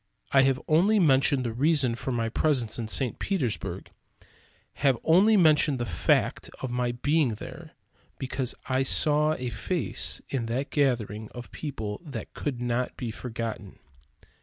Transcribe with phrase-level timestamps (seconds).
[0.31, 3.19] I have only mentioned the reason for my presence in St.
[3.19, 3.91] Petersburg;
[4.81, 7.73] have only mentioned the fact of my being there,
[8.17, 13.77] because I saw a face in that gathering of people that could not be forgotten.